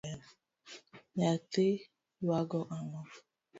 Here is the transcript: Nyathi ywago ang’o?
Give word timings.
Nyathi 1.15 1.67
ywago 2.23 2.59
ang’o? 2.75 3.01